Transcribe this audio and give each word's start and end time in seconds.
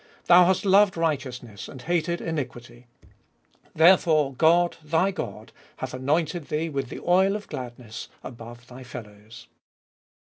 9. 0.01 0.07
Thou 0.41 0.45
hast 0.45 0.65
loved 0.65 0.97
righteousness, 0.97 1.67
and 1.67 1.83
hated 1.83 2.21
iniquity; 2.21 2.87
Therefore 3.75 4.33
God, 4.33 4.77
thy 4.83 5.11
God, 5.11 5.51
hath 5.77 5.93
anointed 5.93 6.45
thee 6.47 6.69
With 6.69 6.89
the 6.89 7.01
oil 7.01 7.35
of 7.35 7.45
gladness 7.45 8.09
above 8.23 8.65
thy 8.65 8.81
fellows 8.81 9.45
(Ps. 9.45 9.47